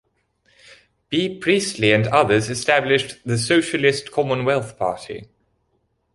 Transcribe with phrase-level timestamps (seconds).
[1.09, 1.37] B.
[1.39, 5.27] Priestley and others established the socialist Common Wealth Party.